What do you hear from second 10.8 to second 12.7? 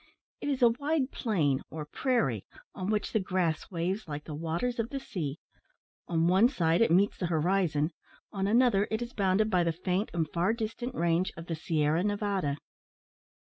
range of the Sierra Nevada.